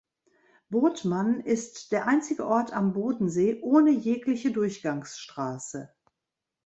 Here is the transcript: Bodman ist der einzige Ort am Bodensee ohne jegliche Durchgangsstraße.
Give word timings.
Bodman 0.71 1.41
ist 1.41 1.91
der 1.91 2.07
einzige 2.07 2.47
Ort 2.47 2.73
am 2.73 2.93
Bodensee 2.93 3.61
ohne 3.61 3.91
jegliche 3.91 4.51
Durchgangsstraße. 4.51 5.93